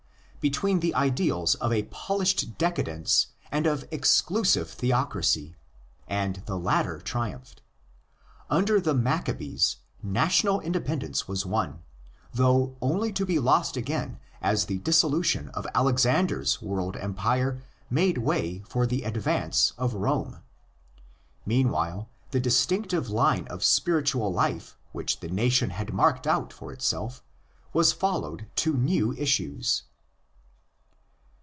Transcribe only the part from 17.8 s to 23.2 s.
made way for the advance of Rome. Meanwhile, the distinctive